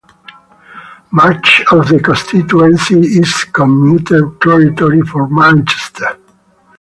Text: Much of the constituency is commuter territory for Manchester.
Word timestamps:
Much 1.11 1.61
of 1.71 1.87
the 1.89 1.99
constituency 2.03 3.01
is 3.19 3.43
commuter 3.53 4.31
territory 4.41 5.01
for 5.03 5.27
Manchester. 5.29 6.17